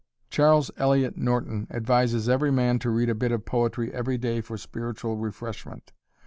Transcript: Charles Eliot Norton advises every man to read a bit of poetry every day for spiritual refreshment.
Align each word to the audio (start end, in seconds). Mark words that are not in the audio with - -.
Charles 0.31 0.71
Eliot 0.77 1.15
Norton 1.15 1.67
advises 1.69 2.27
every 2.27 2.51
man 2.51 2.79
to 2.79 2.89
read 2.89 3.07
a 3.07 3.13
bit 3.13 3.31
of 3.31 3.45
poetry 3.45 3.93
every 3.93 4.17
day 4.17 4.41
for 4.41 4.57
spiritual 4.57 5.15
refreshment. 5.15 5.93